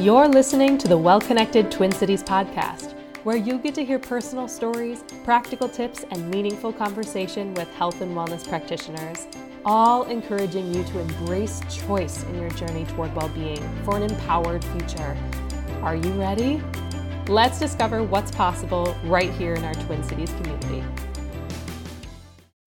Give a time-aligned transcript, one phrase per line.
[0.00, 4.46] You're listening to the Well Connected Twin Cities podcast, where you get to hear personal
[4.46, 9.26] stories, practical tips, and meaningful conversation with health and wellness practitioners,
[9.64, 14.64] all encouraging you to embrace choice in your journey toward well being for an empowered
[14.66, 15.16] future.
[15.82, 16.62] Are you ready?
[17.26, 20.84] Let's discover what's possible right here in our Twin Cities community.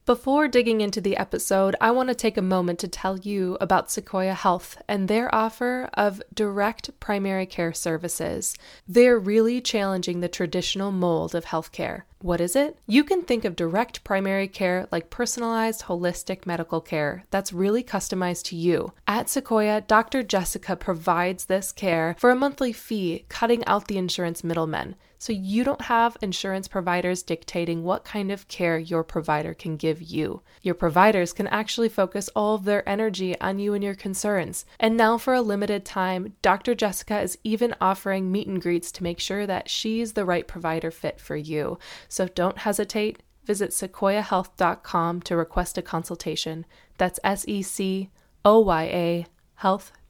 [0.08, 3.92] Before digging into the episode, I want to take a moment to tell you about
[3.92, 8.56] Sequoia Health and their offer of direct primary care services.
[8.88, 12.02] They're really challenging the traditional mold of healthcare.
[12.18, 12.80] What is it?
[12.88, 18.46] You can think of direct primary care like personalized, holistic medical care that's really customized
[18.46, 18.94] to you.
[19.08, 20.24] At Sequoia, Dr.
[20.24, 24.96] Jessica provides this care for a monthly fee, cutting out the insurance middlemen.
[25.22, 30.02] So you don't have insurance providers dictating what kind of care your provider can give
[30.02, 30.42] you.
[30.64, 34.66] Your providers can actually focus all of their energy on you and your concerns.
[34.80, 36.74] And now, for a limited time, Dr.
[36.74, 40.90] Jessica is even offering meet and greets to make sure that she's the right provider
[40.90, 41.78] fit for you.
[42.08, 43.22] So don't hesitate.
[43.46, 46.66] Visit sequoiahealth.com to request a consultation.
[46.98, 48.10] That's S E C
[48.44, 50.01] O Y A health.com.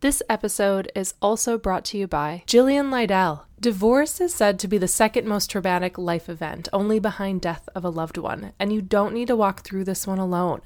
[0.00, 3.44] This episode is also brought to you by Jillian Lydell.
[3.60, 7.84] Divorce is said to be the second most traumatic life event, only behind death of
[7.84, 10.60] a loved one, and you don't need to walk through this one alone.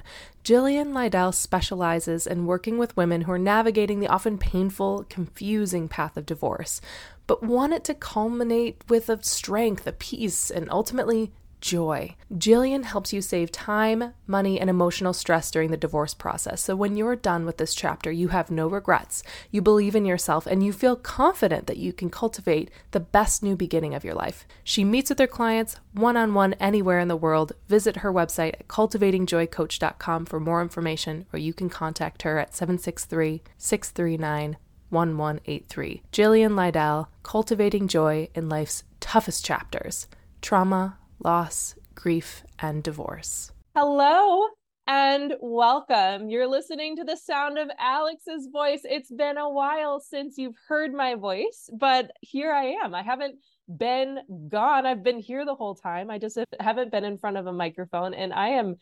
[0.45, 6.17] Jillian Lydell specializes in working with women who are navigating the often painful, confusing path
[6.17, 6.81] of divorce,
[7.27, 11.31] but want it to culminate with a strength, a peace, and ultimately
[11.63, 12.15] joy.
[12.35, 16.61] Jillian helps you save time, money, and emotional stress during the divorce process.
[16.61, 19.23] So when you're done with this chapter, you have no regrets.
[19.51, 23.57] You believe in yourself and you feel confident that you can cultivate the best new
[23.57, 24.47] beginning of your life.
[24.63, 27.53] She meets with her clients one on one anywhere in the world.
[27.69, 33.43] Visit her website at cultivatingjoycoach.com for more information, or you can contact her at 763
[33.57, 34.57] 639
[34.91, 36.03] 1183.
[36.13, 40.07] Jillian Lydell, Cultivating Joy in Life's Toughest Chapters
[40.43, 43.53] Trauma, Loss, Grief, and Divorce.
[43.77, 44.49] Hello
[44.89, 46.29] and welcome.
[46.29, 48.81] You're listening to the sound of Alex's voice.
[48.83, 52.93] It's been a while since you've heard my voice, but here I am.
[52.93, 53.37] I haven't
[53.69, 54.19] been
[54.49, 54.85] gone.
[54.85, 56.11] I've been here the whole time.
[56.11, 58.77] I just haven't been in front of a microphone, and I am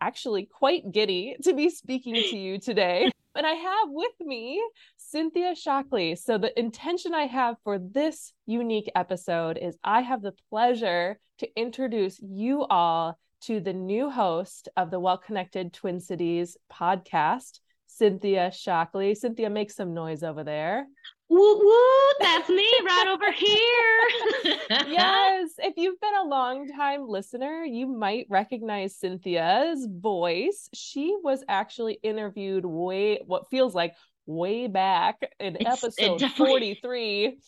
[0.00, 3.10] actually quite giddy to be speaking to you today.
[3.36, 4.60] and I have with me
[5.08, 6.16] Cynthia Shockley.
[6.16, 11.48] So, the intention I have for this unique episode is I have the pleasure to
[11.56, 18.50] introduce you all to the new host of the Well Connected Twin Cities podcast, Cynthia
[18.50, 19.14] Shockley.
[19.14, 20.88] Cynthia, make some noise over there.
[21.28, 24.58] Woo woo, that's me right over here.
[24.88, 30.68] yes, if you've been a long time listener, you might recognize Cynthia's voice.
[30.74, 33.94] She was actually interviewed way what feels like
[34.26, 37.38] way back in it's, episode it 43.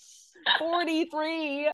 [0.58, 1.70] 43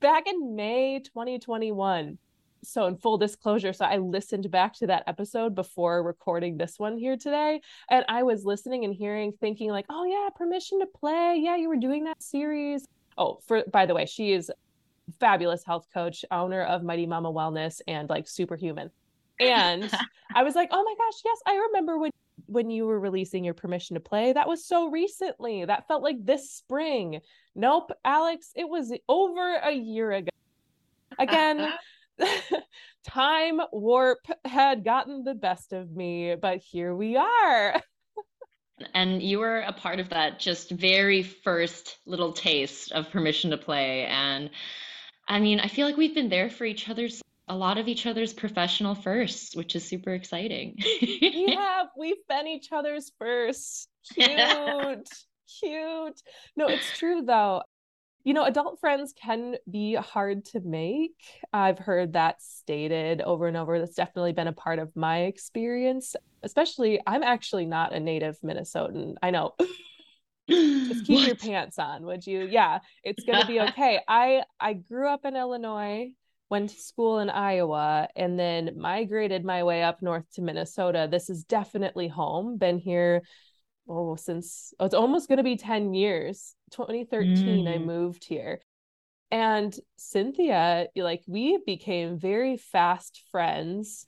[0.00, 2.18] back in May 2021
[2.64, 6.96] so in full disclosure so i listened back to that episode before recording this one
[6.96, 7.60] here today
[7.90, 11.40] and i was listening and hearing thinking like oh yeah permission to play.
[11.40, 12.86] Yeah you were doing that series.
[13.18, 14.50] Oh for by the way she is
[15.18, 18.90] fabulous health coach owner of mighty mama wellness and like superhuman.
[19.40, 19.90] And
[20.34, 22.10] i was like oh my gosh yes i remember when
[22.46, 26.16] when you were releasing your permission to play that was so recently that felt like
[26.24, 27.20] this spring
[27.54, 30.30] nope alex it was over a year ago
[31.18, 31.72] again
[33.04, 37.82] time warp had gotten the best of me, but here we are.
[38.94, 43.56] and you were a part of that just very first little taste of permission to
[43.56, 44.06] play.
[44.06, 44.50] And
[45.28, 48.06] I mean, I feel like we've been there for each other's a lot of each
[48.06, 50.76] other's professional firsts, which is super exciting.
[51.00, 53.88] yeah, we've been each other's first.
[54.12, 55.08] Cute.
[55.60, 56.22] Cute.
[56.56, 57.62] No, it's true though
[58.24, 61.16] you know, adult friends can be hard to make.
[61.52, 63.78] I've heard that stated over and over.
[63.78, 69.14] That's definitely been a part of my experience, especially I'm actually not a native Minnesotan.
[69.22, 69.54] I know.
[70.48, 71.26] Just keep what?
[71.26, 72.46] your pants on, would you?
[72.46, 74.00] Yeah, it's going to be okay.
[74.06, 76.12] I I grew up in Illinois,
[76.52, 81.08] went to school in Iowa, and then migrated my way up north to Minnesota.
[81.10, 82.58] This is definitely home.
[82.58, 83.22] Been here
[83.88, 87.74] oh since oh, it's almost going to be 10 years 2013 mm.
[87.74, 88.60] i moved here
[89.32, 94.06] and cynthia like we became very fast friends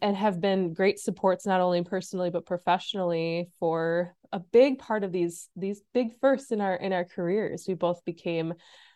[0.00, 5.12] and have been great supports not only personally but professionally for a big part of
[5.12, 8.54] these these big firsts in our in our careers we both became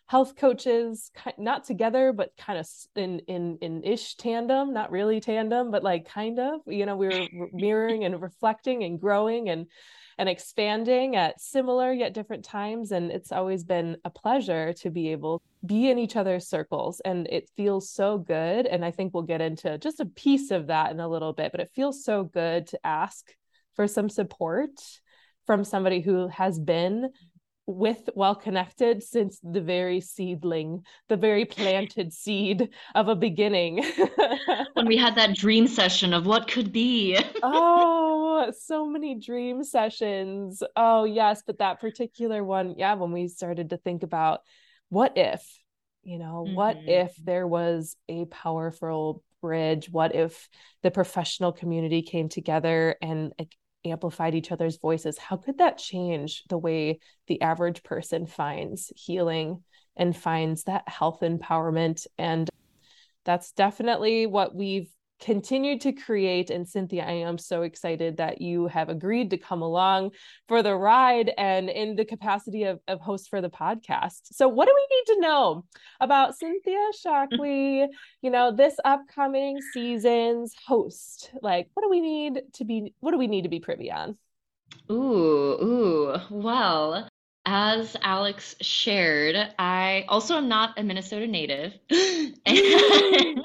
[0.08, 2.66] health coaches not together but kind of
[2.96, 7.06] in in in ish tandem not really tandem but like kind of you know we
[7.06, 9.66] were mirroring and reflecting and growing and
[10.16, 15.12] and expanding at similar yet different times and it's always been a pleasure to be
[15.12, 19.12] able to be in each other's circles and it feels so good and i think
[19.12, 22.02] we'll get into just a piece of that in a little bit but it feels
[22.02, 23.34] so good to ask
[23.76, 24.70] for some support
[25.46, 27.10] from somebody who has been
[27.68, 33.84] with well connected since the very seedling the very planted seed of a beginning.
[34.72, 37.18] When we had that dream session of what could be.
[37.42, 40.62] Oh so many dream sessions.
[40.76, 44.40] Oh yes but that particular one yeah when we started to think about
[44.88, 45.42] what if
[46.02, 46.54] you know mm-hmm.
[46.54, 49.90] what if there was a powerful bridge?
[49.90, 50.48] What if
[50.82, 53.32] the professional community came together and
[53.90, 59.62] amplified each other's voices, how could that change the way the average person finds healing
[59.96, 62.06] and finds that health empowerment?
[62.18, 62.48] And
[63.24, 64.90] that's definitely what we've
[65.20, 66.50] continued to create.
[66.50, 70.12] And Cynthia, I am so excited that you have agreed to come along
[70.46, 74.20] for the ride and in the capacity of, of host for the podcast.
[74.32, 75.64] So, what do we need to know
[76.00, 77.08] about Cynthia mm-hmm.
[77.08, 77.86] Shockley,
[78.22, 81.30] you know, this upcoming season's host?
[81.42, 84.16] Like, what do we need to be, what do we need to be privy on?
[84.90, 86.16] Ooh, ooh.
[86.30, 87.08] Well,
[87.50, 91.72] as Alex shared, I also am not a Minnesota native.
[91.90, 93.44] and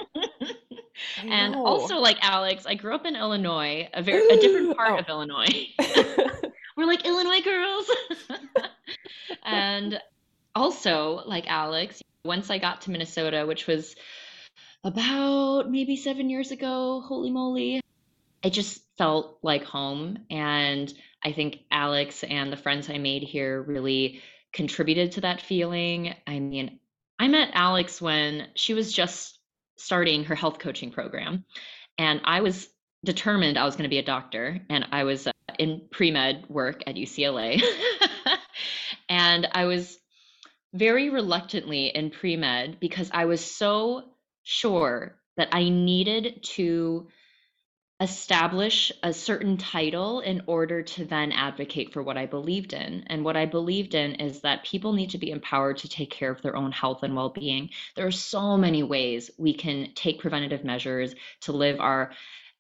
[1.56, 4.98] also like Alex, I grew up in Illinois, a very a different part oh.
[4.98, 5.68] of Illinois.
[6.78, 7.90] We're like Illinois girls.
[9.44, 10.00] and
[10.56, 13.96] also like Alex, once I got to Minnesota, which was
[14.84, 17.82] about maybe 7 years ago, holy moly,
[18.44, 20.94] it just felt like home and
[21.24, 24.22] I think Alex and the friends I made here really
[24.52, 26.14] contributed to that feeling.
[26.28, 26.80] I mean,
[27.18, 29.40] I met Alex when she was just
[29.78, 31.46] starting her health coaching program.
[31.98, 32.68] And I was
[33.04, 34.60] determined I was going to be a doctor.
[34.70, 37.62] And I was uh, in pre med work at UCLA.
[39.10, 39.98] and I was
[40.74, 44.04] very reluctantly in pre med because I was so
[44.44, 47.08] sure that I needed to
[48.04, 53.06] establish a certain title in order to then advocate for what I believed in.
[53.08, 56.30] And what I believed in is that people need to be empowered to take care
[56.30, 57.70] of their own health and well being.
[57.96, 62.12] There are so many ways we can take preventative measures to live our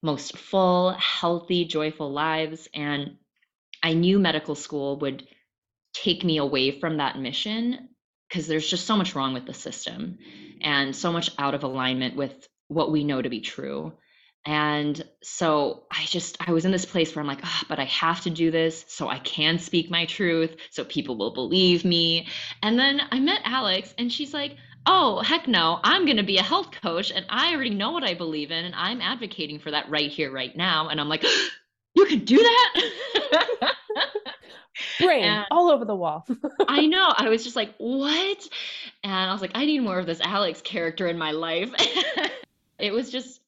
[0.01, 2.69] most full, healthy, joyful lives.
[2.73, 3.17] And
[3.83, 5.27] I knew medical school would
[5.93, 7.89] take me away from that mission
[8.29, 10.17] because there's just so much wrong with the system
[10.61, 13.93] and so much out of alignment with what we know to be true.
[14.45, 17.85] And so I just, I was in this place where I'm like, oh, but I
[17.85, 22.27] have to do this so I can speak my truth, so people will believe me.
[22.61, 26.37] And then I met Alex, and she's like, oh, heck no, I'm going to be
[26.37, 29.71] a health coach, and I already know what I believe in, and I'm advocating for
[29.71, 30.89] that right here, right now.
[30.89, 31.23] And I'm like,
[31.95, 33.71] you can do that?
[34.99, 36.27] Brain and all over the wall.
[36.67, 37.13] I know.
[37.15, 38.47] I was just like, what?
[39.03, 41.71] And I was like, I need more of this Alex character in my life.
[42.79, 43.39] it was just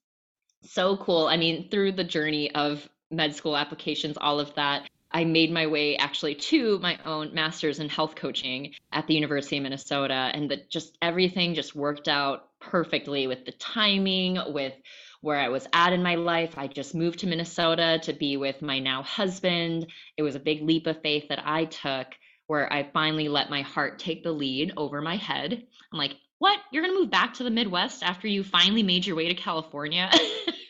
[0.70, 1.28] so cool.
[1.28, 5.68] I mean, through the journey of med school applications, all of that, I made my
[5.68, 10.32] way actually to my own master's in health coaching at the University of Minnesota.
[10.34, 14.74] And that just everything just worked out perfectly with the timing, with
[15.22, 16.58] where I was at in my life.
[16.58, 19.88] I just moved to Minnesota to be with my now husband.
[20.18, 22.08] It was a big leap of faith that I took
[22.48, 25.66] where I finally let my heart take the lead over my head.
[25.92, 26.60] I'm like, what?
[26.72, 29.34] You're going to move back to the Midwest after you finally made your way to
[29.34, 30.12] California?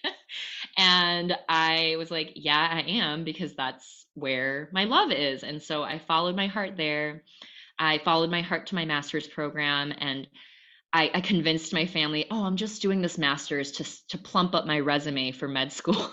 [0.78, 5.44] and I was like, yeah, I am because that's where my love is.
[5.44, 7.24] And so I followed my heart there.
[7.78, 10.28] I followed my heart to my master's program and
[10.94, 14.66] I, I convinced my family, oh, I'm just doing this master's to, to plump up
[14.66, 16.10] my resume for med school.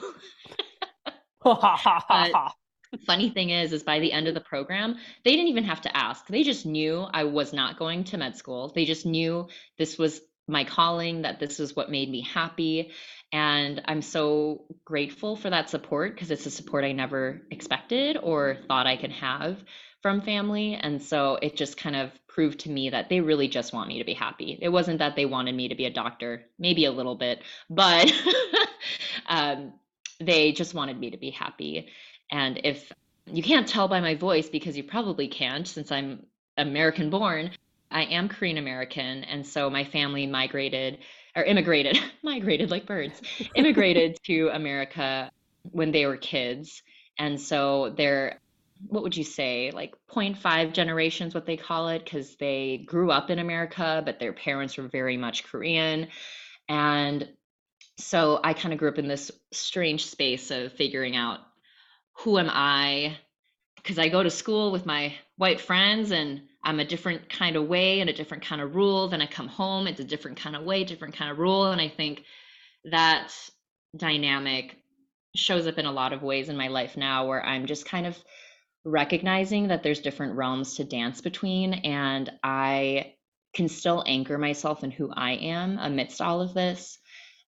[3.06, 5.96] funny thing is is by the end of the program they didn't even have to
[5.96, 6.26] ask.
[6.26, 8.72] They just knew i was not going to med school.
[8.74, 12.92] They just knew this was my calling that this is what made me happy.
[13.32, 18.58] And i'm so grateful for that support because it's a support i never expected or
[18.68, 19.58] thought i could have
[20.02, 20.74] from family.
[20.74, 23.98] And so it just kind of proved to me that they really just want me
[24.00, 24.58] to be happy.
[24.60, 28.12] It wasn't that they wanted me to be a doctor maybe a little bit but
[29.26, 29.72] um,
[30.20, 31.88] they just wanted me to be happy
[32.32, 32.90] and if
[33.26, 37.50] you can't tell by my voice because you probably can't since I'm American born,
[37.90, 39.22] I am Korean American.
[39.24, 40.98] And so my family migrated
[41.36, 43.20] or immigrated, migrated like birds,
[43.54, 45.30] immigrated to America
[45.70, 46.82] when they were kids.
[47.18, 48.38] And so they're
[48.88, 53.30] what would you say like 0.5 generations what they call it because they grew up
[53.30, 56.08] in america but their parents were very much korean
[56.68, 57.28] and
[57.96, 61.38] so i kind of grew up in this strange space of figuring out
[62.18, 63.16] who am i
[63.76, 67.66] because i go to school with my white friends and i'm a different kind of
[67.66, 70.56] way and a different kind of rule then i come home it's a different kind
[70.56, 72.24] of way different kind of rule and i think
[72.84, 73.32] that
[73.96, 74.76] dynamic
[75.34, 78.06] shows up in a lot of ways in my life now where I'm just kind
[78.06, 78.16] of
[78.84, 83.14] recognizing that there's different realms to dance between and I
[83.54, 86.98] can still anchor myself in who I am amidst all of this.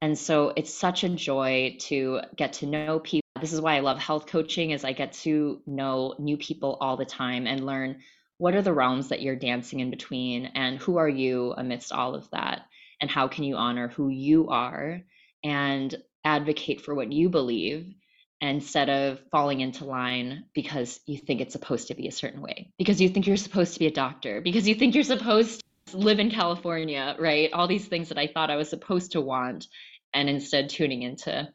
[0.01, 3.28] And so it's such a joy to get to know people.
[3.41, 6.97] This is why I love health coaching is I get to know new people all
[6.97, 8.01] the time and learn
[8.37, 12.15] what are the realms that you're dancing in between and who are you amidst all
[12.15, 12.61] of that
[13.01, 15.01] and how can you honor who you are
[15.43, 17.93] and advocate for what you believe
[18.41, 22.71] instead of falling into line because you think it's supposed to be a certain way,
[22.77, 25.97] because you think you're supposed to be a doctor, because you think you're supposed to
[25.97, 27.51] live in California, right?
[27.51, 29.67] All these things that I thought I was supposed to want,
[30.13, 31.49] and instead tuning into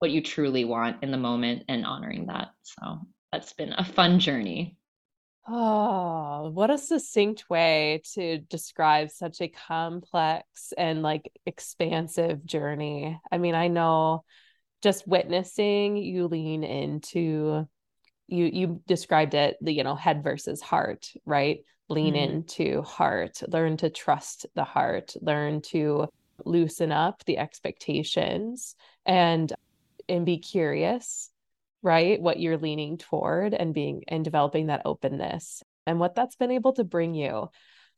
[0.00, 2.48] what you truly want in the moment and honoring that.
[2.62, 4.76] So that's been a fun journey.
[5.46, 13.18] Oh, what a succinct way to describe such a complex and like expansive journey.
[13.30, 14.24] I mean, I know
[14.82, 17.66] just witnessing you lean into
[18.26, 21.60] you you described it the you know head versus heart, right?
[21.88, 22.32] Lean mm-hmm.
[22.32, 26.08] into heart, learn to trust the heart, learn to
[26.44, 29.52] loosen up the expectations and
[30.10, 31.30] and be curious
[31.82, 36.50] right what you're leaning toward and being and developing that openness and what that's been
[36.50, 37.48] able to bring you.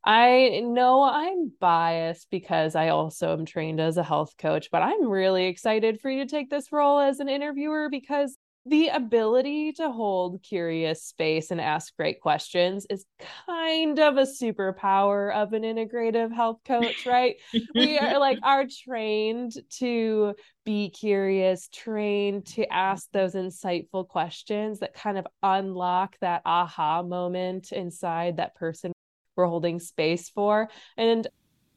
[0.05, 5.09] I know i'm biased because i also am trained as a health coach but i'm
[5.09, 9.91] really excited for you to take this role as an interviewer because the ability to
[9.91, 13.05] hold curious space and ask great questions is
[13.47, 17.37] kind of a superpower of an integrative health coach right?
[17.75, 24.95] We are like are trained to be curious trained to ask those insightful questions that
[24.95, 28.93] kind of unlock that aha moment inside that person
[29.35, 30.69] we're holding space for.
[30.97, 31.27] And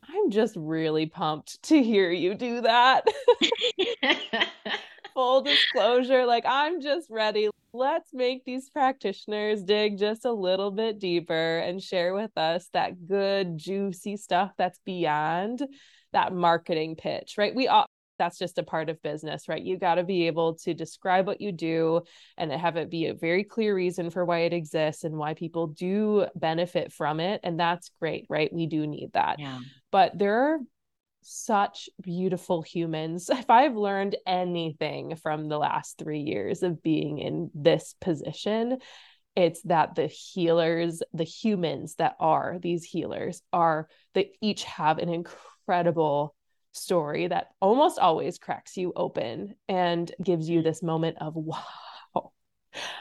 [0.08, 3.08] i'm just really pumped to hear you do that
[5.16, 7.50] full disclosure, like I'm just ready.
[7.74, 13.08] Let's make these practitioners dig just a little bit deeper and share with us that
[13.08, 15.64] good, juicy stuff that's beyond
[16.14, 17.54] that marketing pitch, right?
[17.56, 19.62] We all that's just a part of business, right?
[19.62, 22.04] You got to be able to describe what you do
[22.38, 25.68] and have it be a very clear reason for why it exists and why people
[25.68, 27.42] do benefit from it.
[27.44, 28.54] And that's great, right?
[28.54, 29.40] We do need that.
[29.40, 29.60] Yeah.
[29.92, 30.60] But there are
[31.26, 33.30] such beautiful humans.
[33.34, 38.78] If I've learned anything from the last three years of being in this position,
[39.36, 45.10] it's that the healers, the humans that are these healers, are they each have an
[45.10, 46.36] incredible
[46.72, 52.32] story that almost always cracks you open and gives you this moment of, wow,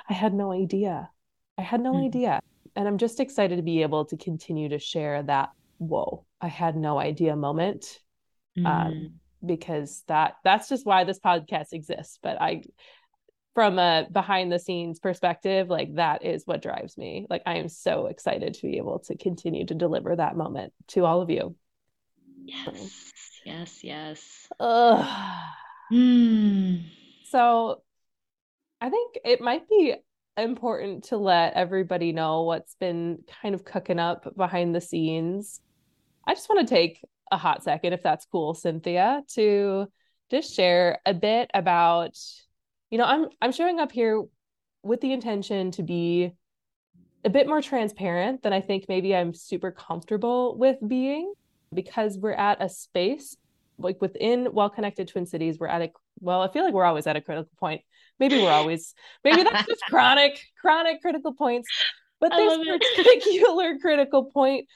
[0.08, 1.10] I had no idea.
[1.58, 2.06] I had no mm-hmm.
[2.06, 2.40] idea.
[2.74, 6.74] And I'm just excited to be able to continue to share that, whoa, I had
[6.74, 8.00] no idea moment
[8.56, 8.66] mm.
[8.66, 12.18] um, because that that's just why this podcast exists.
[12.22, 12.62] But I,
[13.54, 17.26] from a behind the scenes perspective, like that is what drives me.
[17.30, 21.04] Like I am so excited to be able to continue to deliver that moment to
[21.04, 21.54] all of you.
[22.44, 23.12] Yes,
[23.44, 24.48] yes, yes.
[25.92, 26.84] Mm.
[27.30, 27.82] So
[28.80, 29.94] I think it might be
[30.36, 35.60] important to let everybody know what's been kind of cooking up behind the scenes.
[36.26, 37.00] I just want to take
[37.34, 39.86] a hot second, if that's cool, Cynthia, to
[40.30, 42.16] just share a bit about,
[42.90, 44.22] you know, I'm I'm showing up here
[44.82, 46.32] with the intention to be
[47.24, 51.32] a bit more transparent than I think maybe I'm super comfortable with being
[51.72, 53.36] because we're at a space
[53.78, 57.08] like within well connected twin cities we're at a well i feel like we're always
[57.08, 57.80] at a critical point.
[58.20, 61.68] Maybe we're always maybe that's just chronic chronic critical points
[62.20, 64.68] but this particular critical point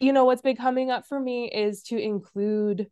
[0.00, 2.88] you know what's been coming up for me is to include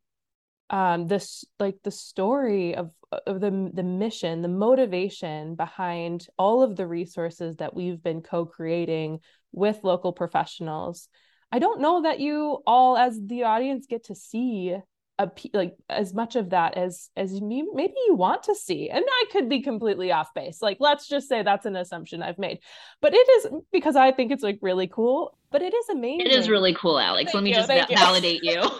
[0.70, 2.90] um this like the story of
[3.26, 9.20] of the the mission the motivation behind all of the resources that we've been co-creating
[9.52, 11.08] with local professionals.
[11.52, 14.76] I don't know that you all as the audience get to see
[15.18, 19.24] a like as much of that as as maybe you want to see and i
[19.32, 20.60] could be completely off base.
[20.60, 22.58] Like let's just say that's an assumption i've made.
[23.00, 26.32] But it is because i think it's like really cool but it is amazing it
[26.32, 28.62] is really cool alex thank let me you, just va- validate you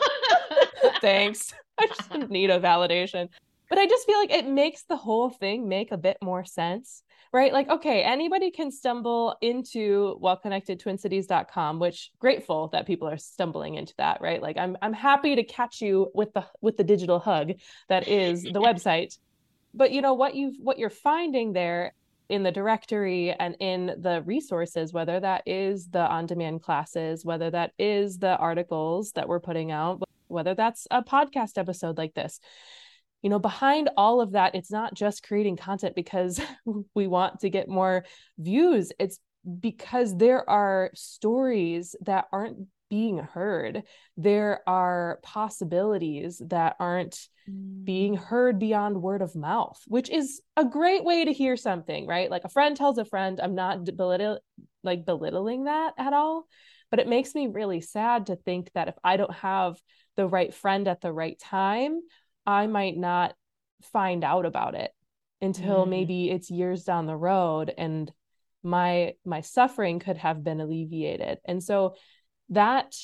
[1.00, 3.30] thanks i just need a validation
[3.71, 7.02] but i just feel like it makes the whole thing make a bit more sense
[7.33, 7.52] right?
[7.52, 14.23] Like, okay, anybody can stumble into wellconnectedtwincities.com, which grateful that people are stumbling into that,
[14.23, 14.40] right?
[14.40, 17.52] Like I'm I'm happy to catch you with the with the digital hug
[17.90, 19.18] that is the website.
[19.75, 21.92] But you know what you've what you're finding there
[22.28, 27.73] in the directory and in the resources, whether that is the on-demand classes, whether that
[27.78, 32.40] is the articles that we're putting out, whether that's a podcast episode like this.
[33.23, 36.40] You know behind all of that it's not just creating content because
[36.95, 38.04] we want to get more
[38.38, 38.92] views.
[38.99, 39.18] It's
[39.61, 43.82] because there are stories that aren't being heard
[44.16, 47.84] there are possibilities that aren't mm.
[47.84, 52.30] being heard beyond word of mouth which is a great way to hear something right
[52.30, 54.38] like a friend tells a friend i'm not belittle
[54.82, 56.46] like belittling that at all
[56.90, 59.76] but it makes me really sad to think that if i don't have
[60.16, 62.00] the right friend at the right time
[62.46, 63.34] I might not
[63.82, 64.92] find out about it
[65.40, 65.90] until mm.
[65.90, 68.10] maybe it's years down the road and
[68.62, 71.38] my my suffering could have been alleviated.
[71.44, 71.94] And so
[72.50, 72.94] that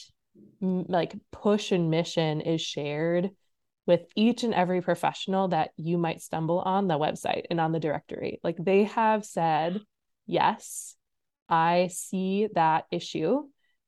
[0.60, 3.30] like push and mission is shared
[3.86, 7.80] with each and every professional that you might stumble on the website and on the
[7.80, 8.40] directory.
[8.44, 9.80] Like they have said,
[10.26, 10.94] yes,
[11.48, 13.42] I see that issue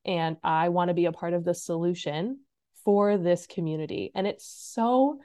[0.05, 2.41] and I want to be a part of the solution
[2.85, 4.11] for this community.
[4.15, 5.21] And it's so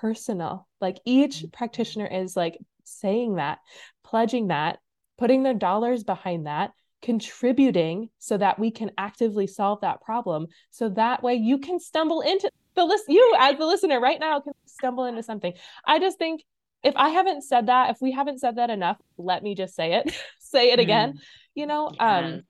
[0.00, 0.68] personal.
[0.80, 1.48] Like each mm-hmm.
[1.48, 3.58] practitioner is like saying that,
[4.04, 4.78] pledging that,
[5.18, 6.72] putting their dollars behind that,
[7.04, 10.46] contributing so that we can actively solve that problem.
[10.70, 14.40] So that way you can stumble into the list, you as the listener right now
[14.40, 15.52] can stumble into something.
[15.86, 16.42] I just think
[16.82, 19.94] if I haven't said that, if we haven't said that enough, let me just say
[19.94, 21.12] it, say it again.
[21.12, 21.20] Mm.
[21.54, 22.42] You know, um,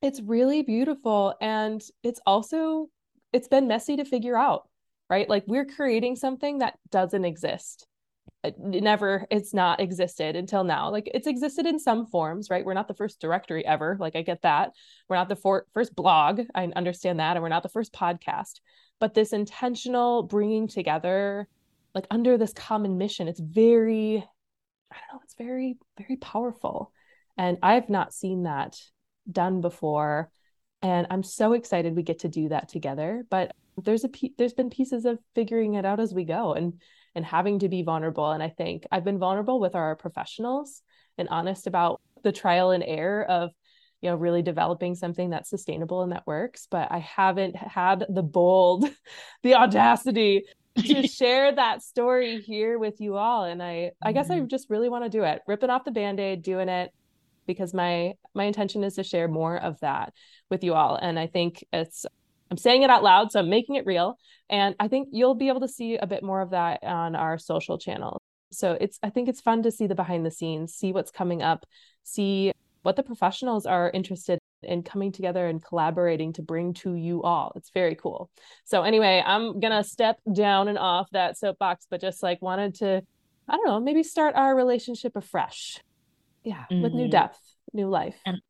[0.00, 1.34] it's really beautiful.
[1.40, 2.88] And it's also,
[3.32, 4.68] it's been messy to figure out
[5.10, 5.28] right?
[5.28, 7.86] Like we're creating something that doesn't exist.
[8.44, 10.90] Uh, it never, it's not existed until now.
[10.90, 12.64] Like it's existed in some forms, right?
[12.64, 13.96] We're not the first directory ever.
[13.98, 14.72] Like I get that.
[15.08, 16.42] We're not the for- first blog.
[16.54, 17.36] I understand that.
[17.36, 18.60] And we're not the first podcast.
[19.00, 21.48] But this intentional bringing together,
[21.94, 24.16] like under this common mission, it's very,
[24.92, 26.92] I don't know, it's very, very powerful.
[27.36, 28.76] And I've not seen that
[29.30, 30.30] done before.
[30.82, 33.24] And I'm so excited we get to do that together.
[33.30, 33.52] But
[33.82, 36.74] there's a there's been pieces of figuring it out as we go and
[37.14, 38.30] and having to be vulnerable.
[38.30, 40.82] And i think i've been vulnerable with our professionals
[41.18, 43.50] and honest about the trial and error of
[44.00, 46.66] you know really developing something that's sustainable and that works.
[46.70, 48.84] But i haven't had the bold
[49.42, 50.44] the audacity
[50.76, 53.44] to share that story here with you all.
[53.44, 54.48] And i i guess i mm-hmm.
[54.48, 56.90] just really want to do it ripping off the band-aid doing it
[57.46, 60.12] because my my intention is to share more of that
[60.50, 60.96] with you all.
[60.96, 62.06] And i think it's
[62.54, 64.16] I'm saying it out loud, so I'm making it real.
[64.48, 67.36] And I think you'll be able to see a bit more of that on our
[67.36, 68.20] social channels.
[68.52, 71.42] So it's I think it's fun to see the behind the scenes, see what's coming
[71.42, 71.66] up,
[72.04, 77.24] see what the professionals are interested in coming together and collaborating to bring to you
[77.24, 77.50] all.
[77.56, 78.30] It's very cool.
[78.64, 83.02] So anyway, I'm gonna step down and off that soapbox, but just like wanted to,
[83.48, 85.80] I don't know, maybe start our relationship afresh.
[86.44, 86.82] Yeah, mm-hmm.
[86.82, 87.10] with new mm-hmm.
[87.10, 87.40] depth,
[87.72, 88.20] new life.
[88.24, 88.40] And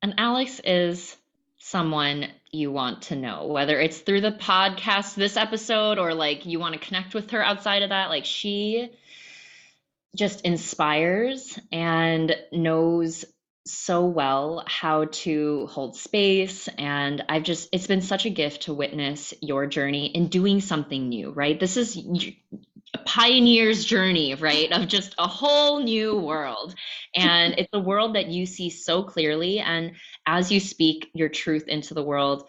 [0.00, 1.19] and Alex is
[1.60, 6.58] someone you want to know, whether it's through the podcast, this episode, or like you
[6.58, 8.08] want to connect with her outside of that.
[8.08, 8.90] Like she
[10.16, 13.24] just inspires and knows
[13.66, 18.74] so well how to hold space and i've just it's been such a gift to
[18.74, 21.96] witness your journey in doing something new right this is
[22.94, 26.74] a pioneer's journey right of just a whole new world.
[27.14, 29.92] And it's a world that you see so clearly and
[30.26, 32.48] as you speak your truth into the world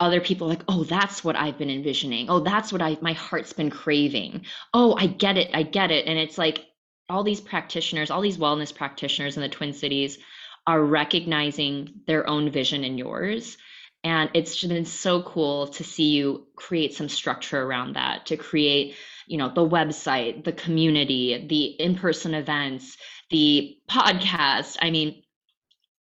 [0.00, 2.30] other people like oh that's what i've been envisioning.
[2.30, 4.44] Oh that's what i my heart's been craving.
[4.72, 6.06] Oh i get it i get it.
[6.06, 6.64] And it's like
[7.08, 10.18] all these practitioners, all these wellness practitioners in the Twin Cities
[10.66, 13.56] are recognizing their own vision in yours.
[14.04, 18.94] And it's been so cool to see you create some structure around that, to create,
[19.28, 22.96] you know, the website, the community, the in-person events,
[23.30, 24.76] the podcast.
[24.80, 25.22] I mean,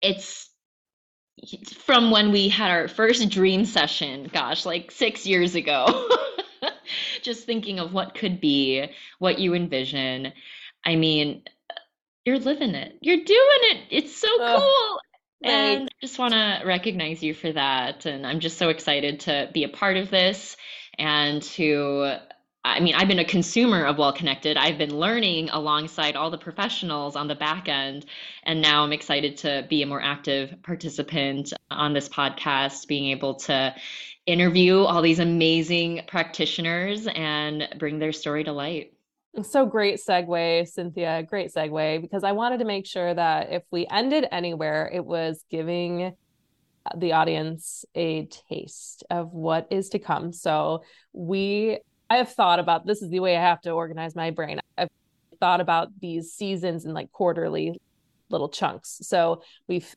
[0.02, 0.50] it's
[1.80, 6.10] from when we had our first dream session, gosh, like six years ago.
[7.24, 10.32] Just thinking of what could be, what you envision.
[10.86, 11.44] I mean,
[12.26, 12.98] you're living it.
[13.02, 13.88] You're doing it.
[13.90, 15.00] It's so cool.
[15.44, 18.06] And I just want to recognize you for that.
[18.06, 20.58] And I'm just so excited to be a part of this
[20.98, 22.18] and to
[22.66, 24.58] I mean, I've been a consumer of Well Connected.
[24.58, 28.08] I've been learning alongside all the professionals on the back end.
[28.42, 33.36] And now I'm excited to be a more active participant on this podcast, being able
[33.36, 33.76] to
[34.26, 38.94] interview all these amazing practitioners and bring their story to light.
[39.44, 41.22] So great segue, Cynthia.
[41.22, 45.46] Great segue because I wanted to make sure that if we ended anywhere, it was
[45.52, 46.16] giving
[46.98, 50.34] the audience a taste of what is to come.
[50.34, 50.82] So
[51.14, 54.60] we I have thought about this is the way I have to organize my brain.
[54.78, 54.90] I've
[55.40, 57.80] thought about these seasons in like quarterly
[58.30, 59.00] little chunks.
[59.04, 59.96] So we've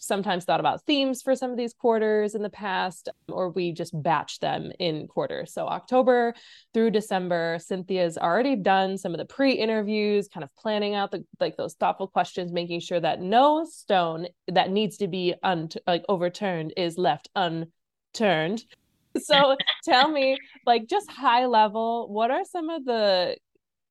[0.00, 3.92] sometimes thought about themes for some of these quarters in the past, or we just
[4.02, 5.52] batch them in quarters.
[5.52, 6.34] So October
[6.72, 11.56] through December, Cynthia's already done some of the pre-interviews, kind of planning out the like
[11.56, 16.72] those thoughtful questions, making sure that no stone that needs to be un- like overturned
[16.78, 18.64] is left unturned.
[19.20, 23.36] So tell me, like just high level, what are some of the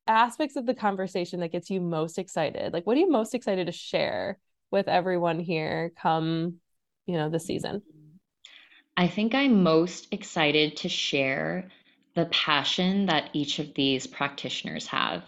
[0.06, 2.72] aspects of the conversation that gets you most excited?
[2.72, 4.38] Like what are you most excited to share?
[4.70, 6.56] with everyone here come,
[7.06, 7.82] you know, the season?
[8.96, 11.70] I think I'm most excited to share
[12.14, 15.22] the passion that each of these practitioners have.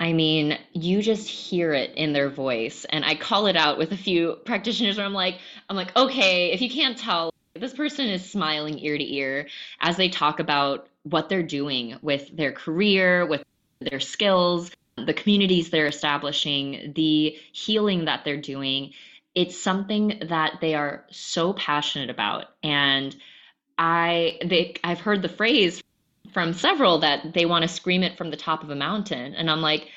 [0.00, 2.84] I mean, you just hear it in their voice.
[2.90, 6.50] And I call it out with a few practitioners where I'm like, I'm like, okay,
[6.50, 9.46] if you can't tell, this person is smiling ear to ear
[9.80, 13.44] as they talk about what they're doing with their career, with
[13.80, 18.92] their skills, the communities they're establishing, the healing that they're doing,
[19.34, 22.46] it's something that they are so passionate about.
[22.62, 23.14] And
[23.76, 25.82] I they I've heard the phrase
[26.32, 29.34] from several that they want to scream it from the top of a mountain.
[29.34, 29.88] And I'm like,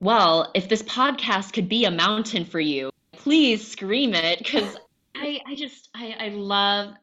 [0.00, 4.76] well, if this podcast could be a mountain for you, please scream it because
[5.14, 6.94] I, I just I, I love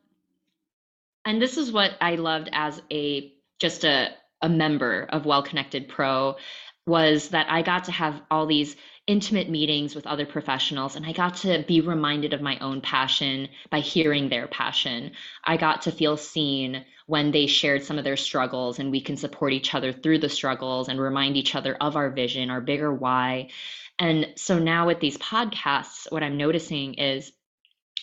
[1.25, 4.09] and this is what I loved as a just a
[4.41, 6.37] a member of Well Connected Pro
[6.85, 11.13] was that I got to have all these intimate meetings with other professionals and I
[11.13, 15.11] got to be reminded of my own passion by hearing their passion.
[15.43, 19.17] I got to feel seen when they shared some of their struggles and we can
[19.17, 22.93] support each other through the struggles and remind each other of our vision, our bigger
[22.93, 23.49] why.
[23.97, 27.31] And so now with these podcasts, what I'm noticing is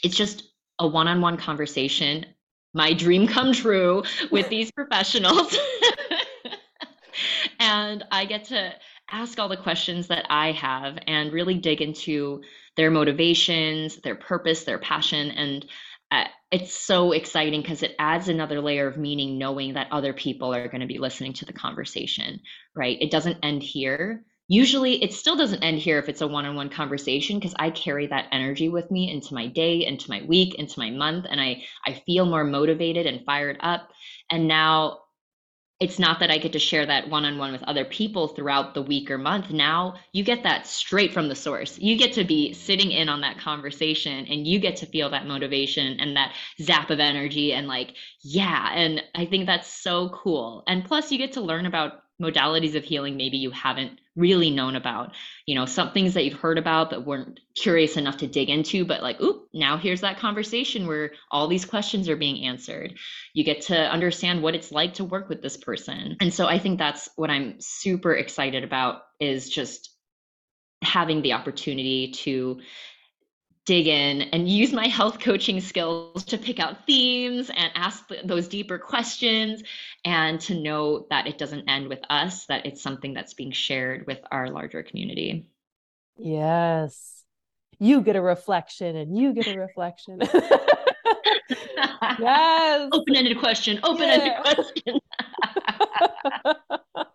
[0.02, 0.42] it's just
[0.78, 2.26] a one on one conversation,
[2.76, 5.56] my dream come true with these professionals.
[7.58, 8.72] and I get to
[9.10, 12.42] ask all the questions that I have and really dig into
[12.76, 15.30] their motivations, their purpose, their passion.
[15.30, 15.66] And
[16.10, 20.54] uh, it's so exciting because it adds another layer of meaning knowing that other people
[20.54, 22.40] are going to be listening to the conversation,
[22.74, 22.98] right?
[23.00, 24.22] It doesn't end here.
[24.48, 27.70] Usually, it still doesn't end here if it's a one on one conversation because I
[27.70, 31.40] carry that energy with me into my day, into my week, into my month, and
[31.40, 33.90] I, I feel more motivated and fired up.
[34.30, 35.00] And now
[35.78, 38.72] it's not that I get to share that one on one with other people throughout
[38.72, 39.50] the week or month.
[39.50, 41.78] Now you get that straight from the source.
[41.78, 45.26] You get to be sitting in on that conversation and you get to feel that
[45.26, 48.70] motivation and that zap of energy and like, yeah.
[48.72, 50.62] And I think that's so cool.
[50.66, 54.76] And plus, you get to learn about modalities of healing maybe you haven't really known
[54.76, 55.14] about.
[55.46, 58.84] You know some things that you've heard about but weren't curious enough to dig into
[58.84, 62.94] but like oop now here's that conversation where all these questions are being answered.
[63.34, 66.16] You get to understand what it's like to work with this person.
[66.20, 69.90] And so i think that's what i'm super excited about is just
[70.82, 72.60] having the opportunity to
[73.66, 78.48] dig in and use my health coaching skills to pick out themes and ask those
[78.48, 79.62] deeper questions
[80.04, 84.06] and to know that it doesn't end with us that it's something that's being shared
[84.06, 85.50] with our larger community.
[86.16, 87.24] Yes.
[87.78, 90.20] You get a reflection and you get a reflection.
[92.18, 92.88] Yes.
[92.92, 94.42] Open-ended question open-ended yeah.
[94.42, 95.00] question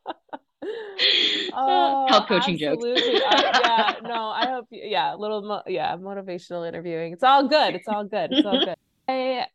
[1.54, 3.20] oh, health coaching absolutely.
[3.20, 3.26] jokes.
[3.26, 4.68] uh, yeah, no, I hope.
[4.72, 5.42] Yeah, a little.
[5.42, 7.14] Mo- yeah, motivational interviewing.
[7.14, 7.76] It's all good.
[7.76, 8.32] It's all good.
[8.32, 8.76] It's all good.
[9.08, 9.46] I,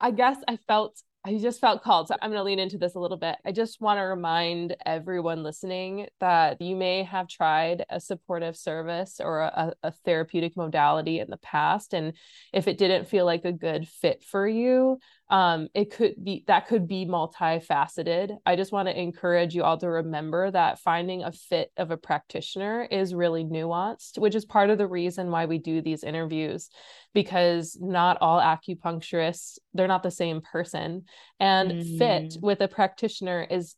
[0.00, 2.08] I guess I felt I just felt called.
[2.08, 3.36] So I'm going to lean into this a little bit.
[3.44, 9.20] I just want to remind everyone listening that you may have tried a supportive service
[9.22, 11.92] or a, a, therapeutic modality in the past.
[11.92, 12.14] And
[12.54, 14.98] if it didn't feel like a good fit for you,
[15.30, 18.36] um, it could be that could be multifaceted.
[18.44, 21.96] I just want to encourage you all to remember that finding a fit of a
[21.96, 26.68] practitioner is really nuanced, which is part of the reason why we do these interviews,
[27.14, 31.04] because not all acupuncturists, they're not the same person.
[31.38, 31.98] And mm.
[31.98, 33.76] fit with a practitioner is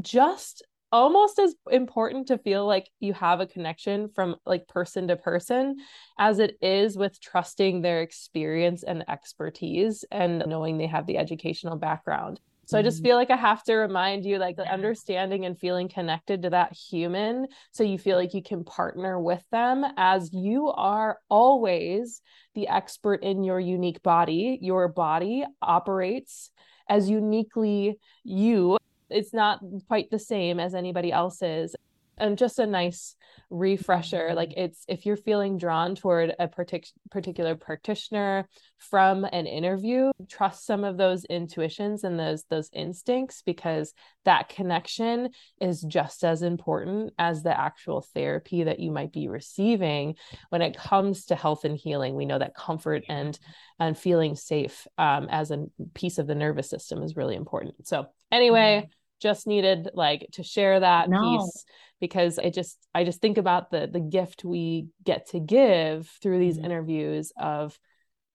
[0.00, 0.64] just
[0.96, 5.76] almost as important to feel like you have a connection from like person to person
[6.18, 11.76] as it is with trusting their experience and expertise and knowing they have the educational
[11.76, 12.40] background.
[12.64, 13.08] So I just mm-hmm.
[13.08, 16.72] feel like I have to remind you like the understanding and feeling connected to that
[16.72, 22.22] human so you feel like you can partner with them as you are always
[22.54, 24.58] the expert in your unique body.
[24.62, 26.50] Your body operates
[26.88, 28.78] as uniquely you
[29.10, 31.74] it's not quite the same as anybody else's
[32.18, 33.14] and just a nice
[33.48, 38.48] refresher like it's if you're feeling drawn toward a partic- particular practitioner
[38.78, 43.92] from an interview trust some of those intuitions and those those instincts because
[44.26, 50.16] that connection is just as important as the actual therapy that you might be receiving.
[50.50, 53.38] When it comes to health and healing we know that comfort and
[53.78, 57.86] and feeling safe um, as a piece of the nervous system is really important.
[57.86, 58.90] So anyway mm-hmm.
[59.20, 61.38] just needed like to share that no.
[61.38, 61.64] piece
[62.00, 66.38] because I just I just think about the the gift we get to give through
[66.38, 66.66] these mm-hmm.
[66.66, 67.78] interviews of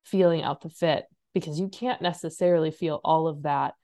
[0.03, 3.75] feeling out the fit because you can't necessarily feel all of that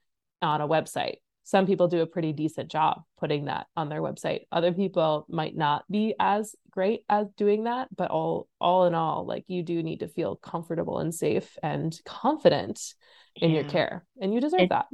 [0.42, 1.16] on a website.
[1.44, 4.40] Some people do a pretty decent job putting that on their website.
[4.52, 9.24] Other people might not be as great at doing that, but all all in all,
[9.24, 12.94] like you do need to feel comfortable and safe and confident
[13.34, 13.60] in yeah.
[13.60, 14.86] your care, and you deserve it, that.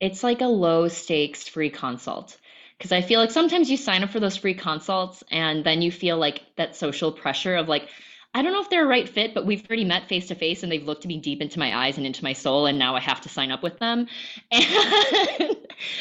[0.00, 2.36] It's like a low stakes free consult
[2.82, 5.92] because I feel like sometimes you sign up for those free consults and then you
[5.92, 7.88] feel like that social pressure of like,
[8.34, 10.64] I don't know if they're a right fit, but we've already met face to face
[10.64, 13.00] and they've looked me deep into my eyes and into my soul, and now I
[13.00, 14.08] have to sign up with them.
[14.50, 15.56] And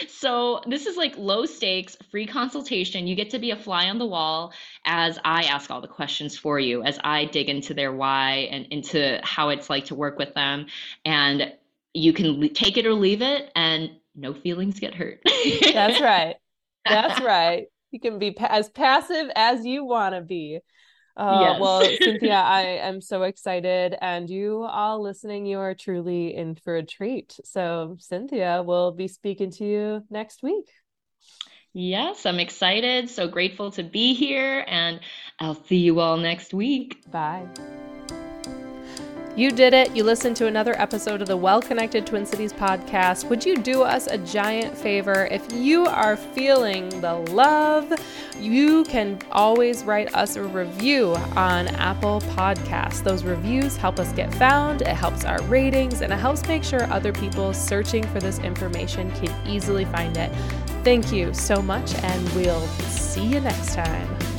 [0.07, 3.05] so this is like low stakes, free consultation.
[3.05, 4.51] You get to be a fly on the wall
[4.83, 8.65] as I ask all the questions for you, as I dig into their why and
[8.71, 10.65] into how it's like to work with them.
[11.05, 11.53] And
[11.93, 15.21] you can take it or leave it, and no feelings get hurt.
[15.73, 16.37] That's right.
[16.87, 17.65] That's right.
[17.91, 20.59] You can be pa- as passive as you want to be.
[21.15, 21.61] Uh, yes.
[21.61, 26.77] well, Cynthia, I am so excited, and you all listening, you are truly in for
[26.77, 27.37] a treat.
[27.43, 30.65] So, Cynthia will be speaking to you next week.
[31.73, 33.09] Yes, I'm excited.
[33.09, 34.99] So grateful to be here, and
[35.39, 37.09] I'll see you all next week.
[37.11, 37.47] Bye.
[39.33, 39.95] You did it.
[39.95, 43.29] You listened to another episode of the Well Connected Twin Cities podcast.
[43.29, 45.25] Would you do us a giant favor?
[45.31, 47.93] If you are feeling the love,
[48.37, 53.01] you can always write us a review on Apple Podcasts.
[53.01, 56.83] Those reviews help us get found, it helps our ratings, and it helps make sure
[56.91, 60.29] other people searching for this information can easily find it.
[60.83, 64.30] Thank you so much, and we'll see you next time.